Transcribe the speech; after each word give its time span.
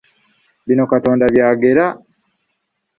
Bino 0.67 0.85
Katonda 0.91 1.25
by'agera! 1.33 1.85